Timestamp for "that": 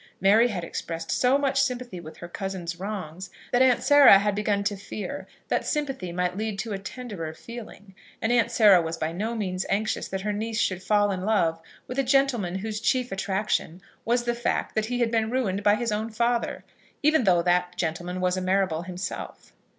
3.51-3.61, 5.47-5.59, 5.59-5.67, 10.07-10.21, 14.73-14.87, 17.43-17.77